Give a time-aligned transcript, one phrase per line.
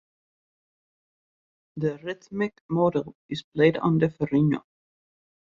[1.77, 4.63] The rhythmic model is played on the "ferrinho".